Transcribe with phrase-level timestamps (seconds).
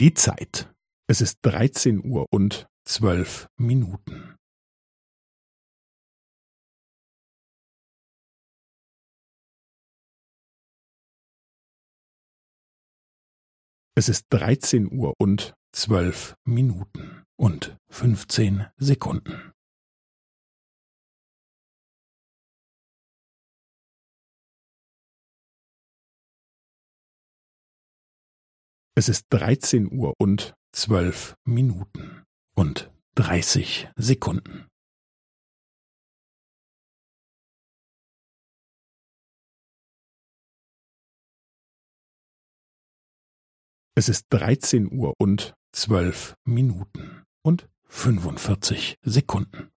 [0.00, 0.72] Die Zeit.
[1.08, 4.36] Es ist dreizehn Uhr und zwölf Minuten.
[13.96, 19.47] Es ist dreizehn Uhr und zwölf Minuten und fünfzehn Sekunden.
[28.98, 32.24] Es ist dreizehn Uhr und zwölf Minuten
[32.56, 34.66] und dreißig Sekunden.
[43.94, 49.70] Es ist dreizehn Uhr und zwölf Minuten und fünfundvierzig Sekunden.